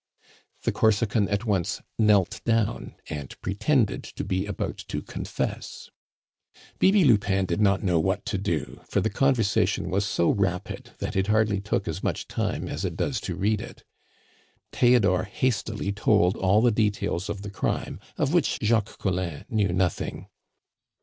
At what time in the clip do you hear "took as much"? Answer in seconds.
11.61-12.27